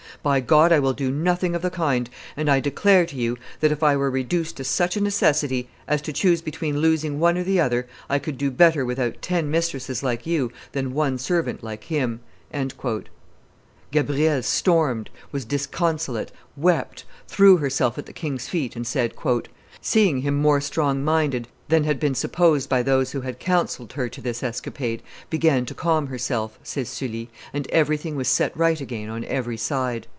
[0.23, 2.07] By God, I will do nothing of the kind,
[2.37, 5.99] and I declare to you that if I were reduced to such a necessity as
[6.03, 10.03] to choose between losing one or the other, I could better do without ten mistresses
[10.03, 12.19] like you than one servant like him."
[13.89, 18.85] Gabrielle stormed, was disconsolate, wept, threw herself at the king's feet, and,
[19.81, 24.09] "seeing him more strong minded than had been supposed by those who had counselled her
[24.09, 29.09] to this escapade, began to calm herself," says Sully, "and everything was set right again
[29.09, 30.05] on every side."